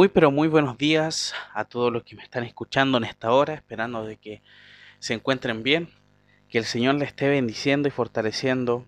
Muy 0.00 0.08
pero 0.08 0.30
muy 0.30 0.48
buenos 0.48 0.78
días 0.78 1.34
a 1.52 1.66
todos 1.66 1.92
los 1.92 2.04
que 2.04 2.16
me 2.16 2.22
están 2.22 2.42
escuchando 2.44 2.96
en 2.96 3.04
esta 3.04 3.32
hora, 3.32 3.52
esperando 3.52 4.06
de 4.06 4.16
que 4.16 4.40
se 4.98 5.12
encuentren 5.12 5.62
bien, 5.62 5.90
que 6.48 6.56
el 6.56 6.64
Señor 6.64 6.94
les 6.94 7.08
esté 7.08 7.28
bendiciendo 7.28 7.86
y 7.86 7.90
fortaleciendo 7.90 8.86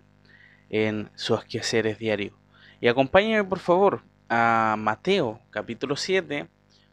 en 0.71 1.11
sus 1.13 1.45
quehaceres 1.45 1.99
diarios. 1.99 2.33
Y 2.81 2.87
acompáñenme 2.87 3.43
por 3.43 3.59
favor 3.59 4.01
a 4.27 4.73
Mateo 4.75 5.39
capítulo 5.51 5.97
7, 5.97 6.47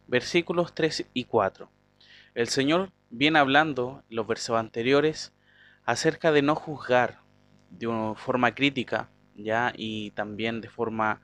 versículos 0.05 0.75
3 0.75 1.07
y 1.15 1.23
4. 1.23 1.71
El 2.35 2.47
Señor 2.47 2.91
viene 3.09 3.39
hablando 3.39 4.03
los 4.07 4.27
versos 4.27 4.59
anteriores 4.59 5.33
acerca 5.83 6.31
de 6.31 6.43
no 6.43 6.53
juzgar 6.53 7.21
de 7.71 7.87
una 7.87 8.13
forma 8.13 8.53
crítica, 8.53 9.09
ya 9.35 9.73
y 9.75 10.11
también 10.11 10.61
de 10.61 10.69
forma 10.69 11.23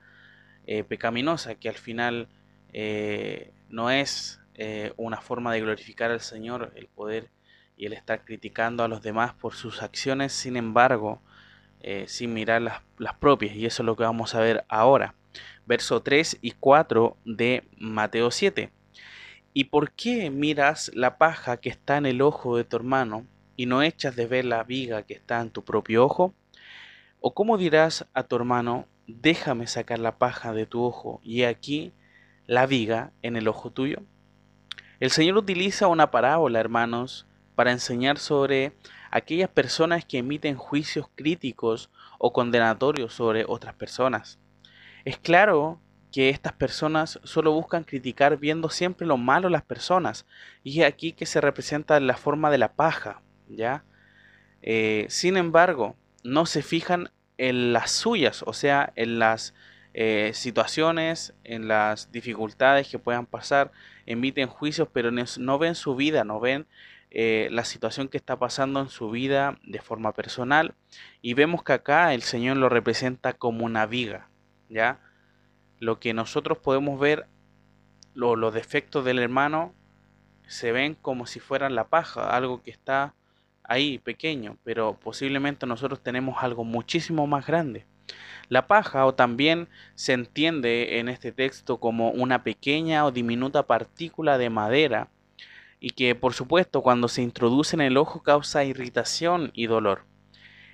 eh, 0.66 0.82
pecaminosa, 0.82 1.54
que 1.54 1.68
al 1.68 1.76
final 1.76 2.26
eh, 2.72 3.52
no 3.68 3.90
es 3.90 4.40
eh, 4.54 4.92
una 4.96 5.20
forma 5.20 5.52
de 5.52 5.60
glorificar 5.60 6.10
al 6.10 6.20
Señor 6.20 6.72
el 6.74 6.88
poder 6.88 7.30
y 7.76 7.86
el 7.86 7.92
estar 7.92 8.24
criticando 8.24 8.82
a 8.82 8.88
los 8.88 9.02
demás 9.02 9.34
por 9.34 9.54
sus 9.54 9.82
acciones, 9.82 10.32
sin 10.32 10.56
embargo, 10.56 11.22
eh, 11.80 12.04
sin 12.08 12.34
mirar 12.34 12.62
las, 12.62 12.82
las, 12.98 13.14
propias. 13.14 13.54
Y 13.54 13.66
eso 13.66 13.82
es 13.82 13.86
lo 13.86 13.96
que 13.96 14.02
vamos 14.02 14.34
a 14.34 14.40
ver 14.40 14.64
ahora. 14.68 15.14
Verso 15.66 16.02
3 16.02 16.38
y 16.42 16.52
4 16.52 17.16
de 17.24 17.64
Mateo 17.78 18.30
7. 18.30 18.70
¿Y 19.54 19.64
por 19.64 19.92
qué 19.92 20.30
miras 20.30 20.90
la 20.94 21.18
paja 21.18 21.58
que 21.58 21.68
está 21.68 21.96
en 21.96 22.06
el 22.06 22.20
ojo 22.20 22.56
de 22.56 22.64
tu 22.64 22.76
hermano 22.76 23.26
y 23.56 23.66
no 23.66 23.82
echas 23.82 24.16
de 24.16 24.26
ver 24.26 24.44
la 24.44 24.64
viga 24.64 25.02
que 25.02 25.14
está 25.14 25.40
en 25.40 25.50
tu 25.50 25.64
propio 25.64 26.04
ojo? 26.04 26.34
¿O 27.20 27.34
cómo 27.34 27.58
dirás 27.58 28.06
a 28.14 28.22
tu 28.22 28.36
hermano, 28.36 28.86
déjame 29.06 29.66
sacar 29.66 29.98
la 29.98 30.18
paja 30.18 30.52
de 30.52 30.66
tu 30.66 30.84
ojo 30.84 31.20
y 31.24 31.42
aquí 31.42 31.92
la 32.48 32.66
viga 32.66 33.12
en 33.22 33.36
el 33.36 33.46
ojo 33.46 33.70
tuyo? 33.70 34.02
El 34.98 35.12
Señor 35.12 35.36
utiliza 35.36 35.86
una 35.86 36.10
parábola, 36.10 36.58
hermanos, 36.58 37.28
para 37.54 37.70
enseñar 37.70 38.18
sobre 38.18 38.72
aquellas 39.12 39.48
personas 39.50 40.04
que 40.04 40.18
emiten 40.18 40.56
juicios 40.56 41.06
críticos 41.14 41.90
o 42.18 42.32
condenatorios 42.32 43.14
sobre 43.14 43.44
otras 43.46 43.74
personas. 43.74 44.40
Es 45.04 45.18
claro 45.18 45.80
que 46.10 46.30
estas 46.30 46.54
personas 46.54 47.20
solo 47.22 47.52
buscan 47.52 47.84
criticar 47.84 48.38
viendo 48.38 48.70
siempre 48.70 49.06
lo 49.06 49.16
malo 49.16 49.48
las 49.48 49.62
personas, 49.62 50.26
y 50.64 50.80
es 50.80 50.86
aquí 50.86 51.12
que 51.12 51.26
se 51.26 51.40
representa 51.40 52.00
la 52.00 52.16
forma 52.16 52.50
de 52.50 52.58
la 52.58 52.72
paja, 52.72 53.22
¿ya? 53.46 53.84
Eh, 54.62 55.06
sin 55.10 55.36
embargo, 55.36 55.96
no 56.24 56.46
se 56.46 56.62
fijan 56.62 57.10
en 57.36 57.72
las 57.72 57.90
suyas, 57.90 58.42
o 58.46 58.52
sea, 58.52 58.92
en 58.96 59.18
las 59.18 59.54
eh, 60.00 60.30
situaciones, 60.32 61.34
en 61.42 61.66
las 61.66 62.12
dificultades 62.12 62.88
que 62.88 63.00
puedan 63.00 63.26
pasar, 63.26 63.72
emiten 64.06 64.46
juicios, 64.46 64.86
pero 64.92 65.10
no 65.10 65.58
ven 65.58 65.74
su 65.74 65.96
vida, 65.96 66.22
no 66.22 66.38
ven 66.38 66.68
eh, 67.10 67.48
la 67.50 67.64
situación 67.64 68.06
que 68.06 68.16
está 68.16 68.38
pasando 68.38 68.78
en 68.78 68.90
su 68.90 69.10
vida 69.10 69.58
de 69.64 69.80
forma 69.80 70.12
personal. 70.12 70.76
Y 71.20 71.34
vemos 71.34 71.64
que 71.64 71.72
acá 71.72 72.14
el 72.14 72.22
Señor 72.22 72.58
lo 72.58 72.68
representa 72.68 73.32
como 73.32 73.64
una 73.64 73.86
viga, 73.86 74.28
¿ya? 74.68 75.00
Lo 75.80 75.98
que 75.98 76.14
nosotros 76.14 76.58
podemos 76.58 77.00
ver, 77.00 77.26
los 78.14 78.54
defectos 78.54 79.04
del 79.04 79.18
hermano, 79.18 79.74
se 80.46 80.70
ven 80.70 80.94
como 80.94 81.26
si 81.26 81.40
fueran 81.40 81.74
la 81.74 81.88
paja, 81.88 82.36
algo 82.36 82.62
que 82.62 82.70
está 82.70 83.16
ahí 83.64 83.98
pequeño, 83.98 84.58
pero 84.62 84.94
posiblemente 84.94 85.66
nosotros 85.66 86.00
tenemos 86.04 86.36
algo 86.44 86.62
muchísimo 86.62 87.26
más 87.26 87.44
grande. 87.48 87.84
La 88.48 88.66
paja 88.66 89.04
o 89.04 89.14
también 89.14 89.68
se 89.94 90.12
entiende 90.12 90.98
en 90.98 91.08
este 91.08 91.32
texto 91.32 91.78
como 91.78 92.10
una 92.10 92.42
pequeña 92.42 93.04
o 93.04 93.10
diminuta 93.10 93.66
partícula 93.66 94.38
de 94.38 94.50
madera 94.50 95.08
y 95.80 95.90
que 95.90 96.14
por 96.14 96.34
supuesto 96.34 96.82
cuando 96.82 97.08
se 97.08 97.22
introduce 97.22 97.76
en 97.76 97.82
el 97.82 97.96
ojo 97.96 98.22
causa 98.22 98.64
irritación 98.64 99.50
y 99.54 99.66
dolor. 99.66 100.04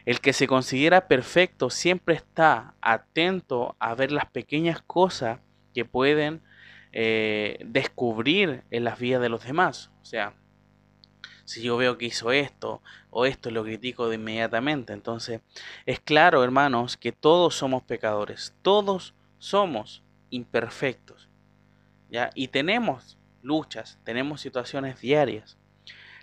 El 0.04 0.20
que 0.20 0.32
se 0.32 0.46
considera 0.46 1.08
perfecto 1.08 1.70
siempre 1.70 2.14
está 2.14 2.74
atento 2.80 3.74
a 3.78 3.94
ver 3.94 4.12
las 4.12 4.26
pequeñas 4.26 4.82
cosas 4.82 5.40
que 5.74 5.84
pueden 5.84 6.42
eh, 6.92 7.58
descubrir 7.64 8.62
en 8.70 8.84
las 8.84 8.98
vidas 8.98 9.22
de 9.22 9.30
los 9.30 9.44
demás. 9.44 9.90
O 10.02 10.04
sea, 10.04 10.34
si 11.44 11.62
yo 11.62 11.76
veo 11.76 11.98
que 11.98 12.06
hizo 12.06 12.32
esto 12.32 12.82
o 13.10 13.26
esto, 13.26 13.50
lo 13.50 13.64
critico 13.64 14.08
de 14.08 14.16
inmediatamente. 14.16 14.92
Entonces, 14.92 15.40
es 15.86 16.00
claro, 16.00 16.42
hermanos, 16.42 16.96
que 16.96 17.12
todos 17.12 17.54
somos 17.54 17.82
pecadores, 17.82 18.54
todos 18.62 19.14
somos 19.38 20.02
imperfectos. 20.30 21.28
¿ya? 22.10 22.30
Y 22.34 22.48
tenemos 22.48 23.18
luchas, 23.42 23.98
tenemos 24.04 24.40
situaciones 24.40 25.00
diarias. 25.00 25.58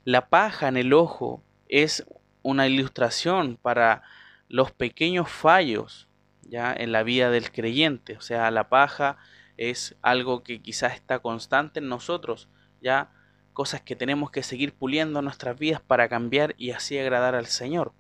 La 0.04 0.30
paja 0.30 0.68
en 0.68 0.78
el 0.78 0.94
ojo 0.94 1.44
es 1.68 2.06
una 2.42 2.68
ilustración 2.68 3.58
para 3.62 4.02
los 4.48 4.72
pequeños 4.72 5.30
fallos 5.30 6.08
ya 6.52 6.74
en 6.74 6.92
la 6.92 7.04
vida 7.04 7.30
del 7.32 7.52
creyente, 7.52 8.18
o 8.18 8.22
sea, 8.22 8.52
la 8.52 8.68
paja 8.68 9.18
es 9.56 9.96
algo 10.02 10.44
que 10.44 10.62
quizás 10.62 10.96
está 10.96 11.20
constante 11.20 11.80
en 11.80 11.88
nosotros, 11.88 12.50
ya 12.82 13.12
cosas 13.54 13.82
que 13.82 13.96
tenemos 13.96 14.32
que 14.32 14.44
seguir 14.44 14.74
puliendo 14.74 15.22
nuestras 15.22 15.58
vidas 15.58 15.82
para 15.82 16.10
cambiar 16.10 16.56
y 16.58 16.72
así 16.72 16.98
agradar 16.98 17.36
al 17.36 17.48
Señor. 17.48 17.94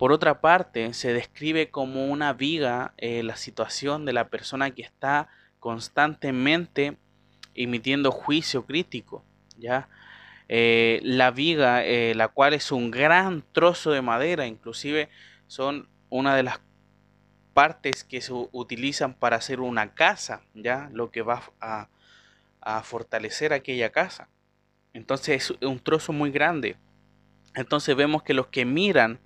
Por 0.00 0.12
otra 0.12 0.40
parte, 0.40 0.94
se 0.94 1.12
describe 1.12 1.70
como 1.70 2.06
una 2.06 2.32
viga 2.32 2.94
eh, 2.96 3.22
la 3.22 3.36
situación 3.36 4.06
de 4.06 4.14
la 4.14 4.28
persona 4.28 4.70
que 4.70 4.80
está 4.80 5.28
constantemente 5.58 6.96
emitiendo 7.54 8.10
juicio 8.10 8.64
crítico, 8.64 9.22
¿ya? 9.58 9.88
Eh, 10.48 11.00
la 11.02 11.30
viga, 11.30 11.84
eh, 11.84 12.14
la 12.14 12.28
cual 12.28 12.54
es 12.54 12.72
un 12.72 12.90
gran 12.90 13.44
trozo 13.52 13.90
de 13.90 14.00
madera, 14.00 14.46
inclusive 14.46 15.10
son 15.46 15.86
una 16.08 16.34
de 16.34 16.44
las 16.44 16.60
partes 17.52 18.02
que 18.02 18.22
se 18.22 18.32
utilizan 18.32 19.12
para 19.12 19.36
hacer 19.36 19.60
una 19.60 19.92
casa, 19.92 20.40
¿ya? 20.54 20.88
Lo 20.94 21.10
que 21.10 21.20
va 21.20 21.42
a 21.60 22.82
fortalecer 22.82 23.52
aquella 23.52 23.90
casa. 23.90 24.28
Entonces 24.92 25.50
es 25.50 25.66
un 25.66 25.78
trozo 25.78 26.12
muy 26.12 26.30
grande. 26.30 26.76
Entonces 27.54 27.96
vemos 27.96 28.22
que 28.22 28.34
los 28.34 28.48
que 28.48 28.64
miran 28.64 29.18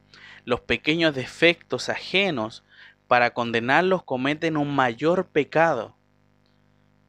los 0.45 0.61
pequeños 0.61 1.15
defectos 1.15 1.89
ajenos 1.89 2.65
para 3.07 3.33
condenarlos 3.33 4.03
cometen 4.03 4.57
un 4.57 4.75
mayor 4.75 5.27
pecado 5.27 5.97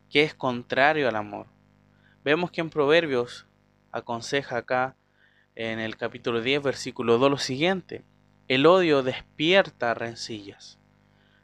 que 0.09 0.23
es 0.23 0.33
contrario 0.33 1.09
al 1.09 1.15
amor. 1.15 1.47
Vemos 2.23 2.51
que 2.51 2.61
en 2.61 2.69
Proverbios 2.69 3.47
aconseja 3.91 4.57
acá 4.57 4.95
en 5.55 5.79
el 5.79 5.97
capítulo 5.97 6.41
10, 6.41 6.63
versículo 6.63 7.17
2 7.17 7.31
lo 7.31 7.37
siguiente. 7.37 8.03
El 8.47 8.65
odio 8.65 9.03
despierta 9.03 9.93
rencillas, 9.93 10.79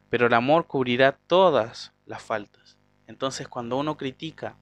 pero 0.08 0.26
el 0.26 0.34
amor 0.34 0.66
cubrirá 0.66 1.12
todas 1.26 1.92
las 2.06 2.22
faltas. 2.22 2.78
Entonces 3.06 3.48
cuando 3.48 3.76
uno 3.76 3.96
critica 3.96 4.56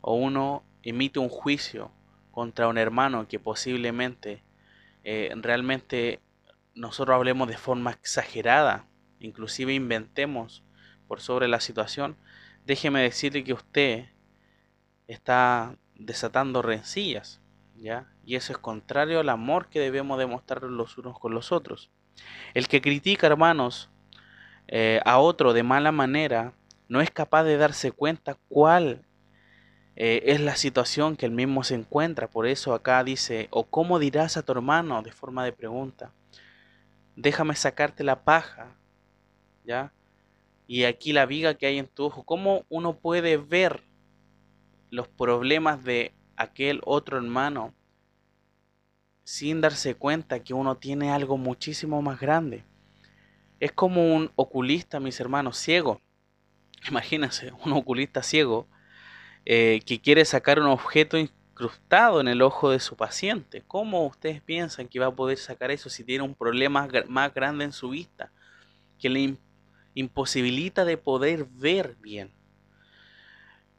o 0.00 0.14
uno 0.14 0.64
emite 0.82 1.18
un 1.18 1.28
juicio 1.28 1.90
contra 2.30 2.68
un 2.68 2.78
hermano 2.78 3.28
que 3.28 3.38
posiblemente 3.38 4.42
eh, 5.04 5.32
realmente 5.36 6.20
nosotros 6.74 7.14
hablemos 7.14 7.48
de 7.48 7.56
forma 7.56 7.90
exagerada, 7.90 8.86
inclusive 9.20 9.74
inventemos 9.74 10.64
por 11.06 11.20
sobre 11.20 11.48
la 11.48 11.60
situación, 11.60 12.16
déjeme 12.64 13.02
decirle 13.02 13.44
que 13.44 13.52
usted 13.52 14.06
está 15.06 15.76
desatando 15.94 16.62
rencillas, 16.62 17.40
¿ya? 17.76 18.06
Y 18.24 18.36
eso 18.36 18.52
es 18.52 18.58
contrario 18.58 19.20
al 19.20 19.28
amor 19.28 19.68
que 19.68 19.80
debemos 19.80 20.18
demostrar 20.18 20.62
los 20.62 20.96
unos 20.96 21.18
con 21.18 21.34
los 21.34 21.52
otros. 21.52 21.90
El 22.54 22.68
que 22.68 22.80
critica, 22.80 23.26
hermanos, 23.26 23.90
eh, 24.68 25.00
a 25.04 25.18
otro 25.18 25.52
de 25.52 25.62
mala 25.62 25.92
manera, 25.92 26.54
no 26.88 27.00
es 27.00 27.10
capaz 27.10 27.44
de 27.44 27.56
darse 27.56 27.92
cuenta 27.92 28.36
cuál 28.48 29.04
eh, 29.94 30.22
es 30.26 30.40
la 30.40 30.56
situación 30.56 31.16
que 31.16 31.26
él 31.26 31.32
mismo 31.32 31.64
se 31.64 31.74
encuentra. 31.74 32.28
Por 32.28 32.46
eso 32.46 32.74
acá 32.74 33.04
dice, 33.04 33.48
o 33.50 33.64
cómo 33.64 33.98
dirás 33.98 34.36
a 34.36 34.42
tu 34.42 34.52
hermano 34.52 35.02
de 35.02 35.12
forma 35.12 35.44
de 35.44 35.52
pregunta, 35.52 36.12
déjame 37.16 37.54
sacarte 37.54 38.04
la 38.04 38.24
paja, 38.24 38.74
¿ya? 39.64 39.92
Y 40.66 40.84
aquí 40.84 41.12
la 41.12 41.26
viga 41.26 41.54
que 41.54 41.66
hay 41.66 41.78
en 41.78 41.86
tu 41.86 42.04
ojo, 42.04 42.24
¿cómo 42.24 42.64
uno 42.68 42.96
puede 42.96 43.36
ver 43.36 43.82
los 44.90 45.08
problemas 45.08 45.84
de 45.84 46.14
aquel 46.36 46.80
otro 46.84 47.18
hermano 47.18 47.74
sin 49.24 49.60
darse 49.60 49.94
cuenta 49.94 50.42
que 50.42 50.54
uno 50.54 50.76
tiene 50.76 51.10
algo 51.10 51.36
muchísimo 51.36 52.00
más 52.00 52.18
grande? 52.18 52.64
Es 53.60 53.72
como 53.72 54.14
un 54.14 54.32
oculista, 54.34 54.98
mis 54.98 55.20
hermanos, 55.20 55.58
ciego. 55.58 56.00
Imagínense, 56.88 57.52
un 57.64 57.72
oculista 57.72 58.22
ciego 58.22 58.66
eh, 59.44 59.80
que 59.86 60.00
quiere 60.00 60.24
sacar 60.24 60.60
un 60.60 60.66
objeto 60.66 61.18
incrustado 61.18 62.20
en 62.20 62.28
el 62.28 62.42
ojo 62.42 62.70
de 62.70 62.80
su 62.80 62.96
paciente. 62.96 63.62
¿Cómo 63.66 64.06
ustedes 64.06 64.40
piensan 64.42 64.88
que 64.88 65.00
va 65.00 65.06
a 65.06 65.14
poder 65.14 65.38
sacar 65.38 65.70
eso 65.70 65.90
si 65.90 66.04
tiene 66.04 66.24
un 66.24 66.34
problema 66.34 66.88
más 67.08 67.34
grande 67.34 67.64
en 67.64 67.72
su 67.72 67.90
vista 67.90 68.30
que 68.98 69.08
le 69.08 69.36
imposibilita 69.94 70.84
de 70.84 70.96
poder 70.96 71.44
ver 71.44 71.96
bien? 72.00 72.32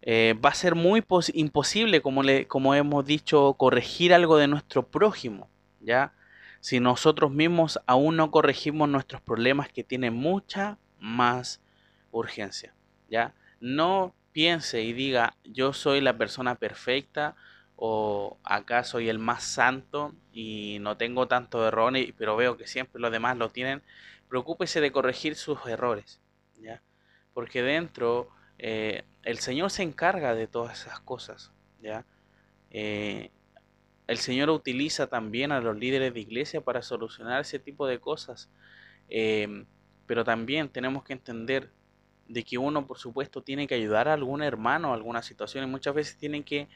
eh, 0.06 0.36
va 0.44 0.50
a 0.50 0.54
ser 0.54 0.76
muy 0.76 1.02
imposible, 1.34 2.02
como, 2.02 2.24
como 2.50 2.76
hemos 2.76 3.06
dicho, 3.06 3.54
corregir 3.54 4.14
algo 4.14 4.36
de 4.36 4.50
nuestro 4.50 4.86
prójimo, 4.86 5.50
¿ya? 5.80 6.14
Si 6.60 6.82
nosotros 6.82 7.32
mismos 7.32 7.80
aún 7.88 8.18
no 8.18 8.30
corregimos 8.30 8.90
nuestros 8.90 9.22
problemas 9.22 9.70
que 9.70 9.84
tienen 9.84 10.14
mucha 10.14 10.78
más 11.00 11.62
urgencia, 12.12 12.74
¿ya? 13.10 13.34
No 13.62 14.14
piense 14.34 14.82
y 14.82 14.94
diga, 14.94 15.36
yo 15.44 15.72
soy 15.74 16.02
la 16.02 16.18
persona 16.18 16.56
perfecta 16.56 17.36
o 17.76 18.38
acá 18.44 18.84
soy 18.84 19.10
el 19.10 19.20
más 19.20 19.44
santo 19.44 20.14
y 20.32 20.78
no 20.82 20.98
tengo 20.98 21.28
tantos 21.28 21.66
errores, 21.68 22.14
pero 22.18 22.36
veo 22.36 22.58
que 22.58 22.68
siempre 22.68 23.02
los 23.02 23.12
demás 23.12 23.38
lo 23.38 23.50
tienen. 23.50 23.82
Preocúpese 24.28 24.82
de 24.82 24.92
corregir 24.92 25.36
sus 25.36 25.66
errores, 25.68 26.20
¿ya? 26.60 26.82
Porque 27.34 27.62
dentro 27.62 28.30
eh, 28.58 29.04
el 29.24 29.40
Señor 29.40 29.70
se 29.70 29.84
encarga 29.84 30.36
de 30.36 30.48
todas 30.48 30.82
esas 30.82 31.00
cosas, 31.00 31.52
¿ya? 31.82 32.06
Eh, 32.72 33.32
el 34.08 34.18
Señor 34.18 34.50
utiliza 34.50 35.08
también 35.08 35.52
a 35.52 35.62
los 35.62 35.78
líderes 35.78 36.14
de 36.14 36.20
iglesia 36.20 36.62
para 36.62 36.82
solucionar 36.82 37.42
ese 37.42 37.60
tipo 37.60 37.88
de 37.88 38.00
cosas. 38.00 38.50
Eh, 39.10 39.66
pero 40.06 40.24
también 40.24 40.70
tenemos 40.70 41.04
que 41.04 41.14
entender 41.14 41.70
de 42.28 42.44
que 42.44 42.58
uno, 42.58 42.88
por 42.88 42.98
supuesto, 42.98 43.42
tiene 43.42 43.68
que 43.68 43.76
ayudar 43.76 44.08
a 44.08 44.14
algún 44.14 44.44
hermano 44.44 44.92
a 44.92 44.96
alguna 44.96 45.22
situación 45.22 45.64
y 45.64 45.68
muchas 45.68 45.94
veces 45.94 46.18
tienen 46.18 46.44
que 46.44 46.68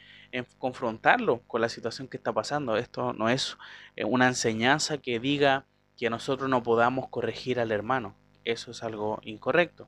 confrontarlo 0.58 1.42
con 1.48 1.62
la 1.62 1.70
situación 1.70 2.08
que 2.08 2.18
está 2.18 2.34
pasando. 2.34 2.78
Esto 2.78 3.14
no 3.14 3.30
es 3.30 3.58
eh, 3.96 4.04
una 4.04 4.28
enseñanza 4.28 4.98
que 4.98 5.20
diga 5.20 5.66
que 5.96 6.10
nosotros 6.10 6.50
no 6.50 6.64
podamos 6.64 7.08
corregir 7.10 7.60
al 7.60 7.72
hermano. 7.72 8.16
Eso 8.44 8.72
es 8.72 8.84
algo 8.84 9.20
incorrecto. 9.24 9.88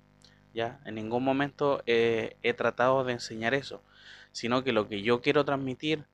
¿ya? 0.54 0.80
En 0.86 0.96
ningún 0.96 1.24
momento 1.24 1.84
he 1.86 2.54
tratado 2.58 3.04
de 3.04 3.14
enseñar 3.14 3.54
eso, 3.54 3.84
sino 4.32 4.64
que 4.64 4.74
lo 4.74 4.88
que 4.88 5.02
yo 5.02 5.22
quiero 5.22 5.46
transmitir 5.46 6.06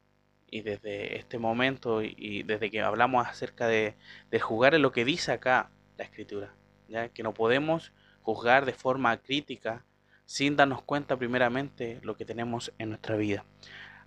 y 0.50 0.62
desde 0.62 1.18
este 1.18 1.39
momento 1.39 2.01
y, 2.01 2.44
desde 2.44 2.69
que 2.71 2.81
hablamos 2.81 3.27
acerca 3.27 3.68
de, 3.68 3.95
de 4.31 4.39
jugar 4.39 4.74
es 4.74 4.81
lo 4.81 4.92
que 4.92 5.06
dice 5.06 5.31
acá 5.31 5.69
la 5.97 6.03
escritura, 6.03 6.53
¿ya? 6.88 7.09
que 7.09 7.24
no 7.24 7.33
podemos 7.33 7.92
juzgar 8.25 8.66
de 8.66 8.74
forma 8.74 9.16
crítica 9.18 9.86
sin 10.25 10.56
darnos 10.56 10.81
cuenta 10.81 11.16
primeramente 11.16 12.00
lo 12.01 12.18
que 12.18 12.25
tenemos 12.25 12.74
en 12.80 12.89
nuestra 12.89 13.16
vida. 13.16 13.45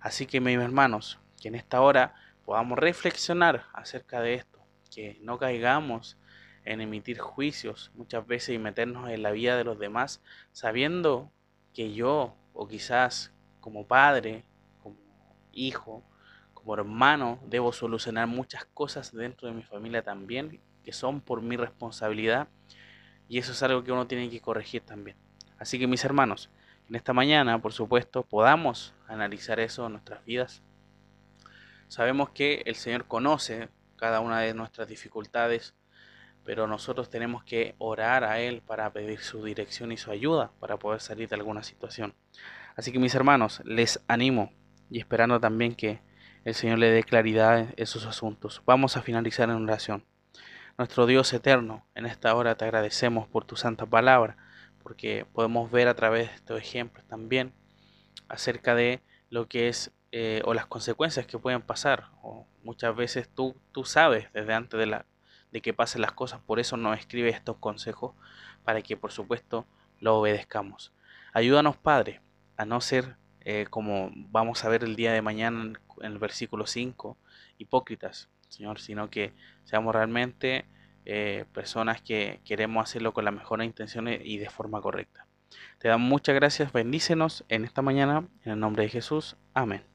Así 0.01 0.25
que 0.25 0.41
mis 0.41 0.57
hermanos, 0.57 1.19
que 1.41 1.47
en 1.47 1.55
esta 1.55 1.79
hora 1.79 2.13
podamos 2.43 2.77
reflexionar 2.77 3.67
acerca 3.73 4.19
de 4.19 4.33
esto, 4.33 4.59
que 4.93 5.17
no 5.21 5.37
caigamos 5.37 6.17
en 6.65 6.81
emitir 6.81 7.17
juicios 7.17 7.91
muchas 7.95 8.27
veces 8.27 8.55
y 8.55 8.57
meternos 8.57 9.09
en 9.09 9.23
la 9.23 9.31
vida 9.31 9.55
de 9.55 9.63
los 9.63 9.79
demás, 9.79 10.21
sabiendo 10.51 11.31
que 11.73 11.93
yo, 11.93 12.35
o 12.51 12.67
quizás 12.67 13.31
como 13.61 13.87
padre, 13.87 14.43
como 14.83 14.97
hijo, 15.53 16.03
como 16.53 16.73
hermano, 16.73 17.39
debo 17.47 17.71
solucionar 17.71 18.27
muchas 18.27 18.65
cosas 18.65 19.13
dentro 19.13 19.47
de 19.47 19.53
mi 19.53 19.63
familia 19.63 20.03
también, 20.03 20.59
que 20.83 20.91
son 20.91 21.21
por 21.21 21.41
mi 21.41 21.55
responsabilidad 21.55 22.49
y 23.29 23.37
eso 23.37 23.51
es 23.51 23.63
algo 23.63 23.83
que 23.83 23.91
uno 23.91 24.07
tiene 24.07 24.29
que 24.29 24.41
corregir 24.41 24.81
también. 24.81 25.15
Así 25.59 25.77
que 25.77 25.87
mis 25.87 26.03
hermanos, 26.03 26.49
en 26.89 26.95
esta 26.95 27.13
mañana, 27.13 27.61
por 27.61 27.71
supuesto, 27.71 28.23
podamos 28.23 28.95
analizar 29.07 29.59
eso 29.59 29.85
en 29.85 29.93
nuestras 29.93 30.25
vidas. 30.25 30.63
Sabemos 31.87 32.31
que 32.31 32.63
el 32.65 32.75
Señor 32.75 33.05
conoce 33.05 33.69
cada 33.95 34.19
una 34.19 34.39
de 34.39 34.53
nuestras 34.55 34.87
dificultades, 34.87 35.75
pero 36.43 36.65
nosotros 36.65 37.09
tenemos 37.11 37.43
que 37.43 37.75
orar 37.77 38.23
a 38.23 38.39
Él 38.39 38.63
para 38.65 38.91
pedir 38.91 39.19
su 39.19 39.43
dirección 39.43 39.91
y 39.91 39.97
su 39.97 40.09
ayuda 40.09 40.51
para 40.59 40.77
poder 40.77 40.99
salir 40.99 41.29
de 41.29 41.35
alguna 41.35 41.61
situación. 41.61 42.15
Así 42.75 42.91
que 42.91 42.99
mis 42.99 43.13
hermanos, 43.13 43.61
les 43.65 44.01
animo 44.07 44.51
y 44.89 44.99
esperando 44.99 45.39
también 45.39 45.75
que 45.75 46.01
el 46.45 46.55
Señor 46.55 46.79
le 46.79 46.89
dé 46.89 47.03
claridad 47.03 47.59
en 47.59 47.73
esos 47.77 48.05
asuntos. 48.05 48.63
Vamos 48.65 48.97
a 48.97 49.01
finalizar 49.03 49.49
en 49.49 49.63
oración. 49.63 50.03
Nuestro 50.79 51.07
Dios 51.07 51.33
eterno, 51.33 51.85
en 51.93 52.05
esta 52.05 52.33
hora 52.33 52.55
te 52.55 52.63
agradecemos 52.63 53.27
por 53.27 53.43
tu 53.43 53.57
santa 53.57 53.85
palabra, 53.85 54.37
porque 54.81 55.25
podemos 55.33 55.69
ver 55.69 55.89
a 55.89 55.93
través 55.93 56.29
de 56.29 56.35
estos 56.35 56.57
ejemplos 56.57 57.05
también 57.05 57.51
acerca 58.29 58.75
de 58.75 59.01
lo 59.29 59.49
que 59.49 59.67
es 59.67 59.91
eh, 60.13 60.41
o 60.45 60.53
las 60.53 60.67
consecuencias 60.67 61.27
que 61.27 61.37
pueden 61.37 61.61
pasar. 61.61 62.05
O 62.21 62.47
muchas 62.63 62.95
veces 62.95 63.27
tú, 63.27 63.57
tú 63.73 63.83
sabes 63.83 64.31
desde 64.31 64.53
antes 64.53 64.79
de, 64.79 64.85
la, 64.85 65.05
de 65.51 65.61
que 65.61 65.73
pasen 65.73 65.99
las 65.99 66.13
cosas, 66.13 66.39
por 66.39 66.61
eso 66.61 66.77
nos 66.77 66.97
escribes 66.97 67.35
estos 67.35 67.57
consejos 67.57 68.13
para 68.63 68.81
que 68.81 68.95
por 68.95 69.11
supuesto 69.11 69.67
lo 69.99 70.15
obedezcamos. 70.15 70.93
Ayúdanos, 71.33 71.75
Padre, 71.75 72.21
a 72.55 72.63
no 72.63 72.79
ser 72.79 73.17
eh, 73.41 73.67
como 73.69 74.11
vamos 74.13 74.63
a 74.63 74.69
ver 74.69 74.85
el 74.85 74.95
día 74.95 75.11
de 75.11 75.21
mañana 75.21 75.73
en 75.99 76.11
el 76.13 76.19
versículo 76.19 76.65
5, 76.65 77.17
hipócritas, 77.57 78.29
Señor, 78.49 78.79
sino 78.79 79.09
que 79.09 79.33
seamos 79.63 79.95
realmente 79.95 80.65
eh, 81.05 81.45
personas 81.53 82.01
que 82.01 82.39
queremos 82.45 82.83
hacerlo 82.83 83.13
con 83.13 83.25
las 83.25 83.33
mejores 83.33 83.65
intenciones 83.65 84.21
y 84.23 84.37
de 84.37 84.49
forma 84.49 84.81
correcta. 84.81 85.25
Te 85.79 85.87
damos 85.87 86.07
muchas 86.09 86.35
gracias, 86.35 86.71
bendícenos 86.73 87.45
en 87.49 87.65
esta 87.65 87.81
mañana, 87.81 88.27
en 88.43 88.51
el 88.51 88.59
nombre 88.59 88.83
de 88.83 88.89
Jesús. 88.89 89.37
Amén. 89.53 89.88